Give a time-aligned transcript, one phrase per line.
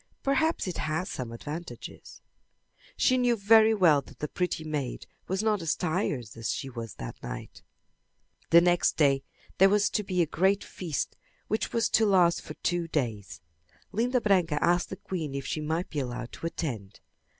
[0.23, 2.21] "Perhaps it has some advantages."
[2.97, 7.19] She knew very well that the pretty maid was not as tired as she that
[7.21, 7.61] night.
[8.49, 9.21] The next day
[9.59, 11.15] there was to be a great feast
[11.49, 13.41] which was to last for two days.
[13.91, 16.99] Linda Branca asked the queen if she might be allowed to attend.